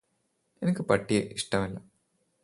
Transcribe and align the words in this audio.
എനിക്കും 0.61 0.85
പട്ടിയെ 0.85 1.21
ഇഷ്ടമല്ല. 1.33 1.77